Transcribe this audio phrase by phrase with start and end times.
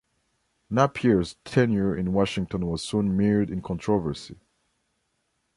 [0.71, 4.39] Napier's tenure in Washington was soon mired in controversy.